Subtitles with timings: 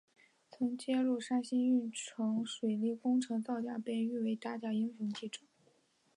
[0.49, 5.41] 曾揭露山西运城水利工程造假被誉为打假英雄记者。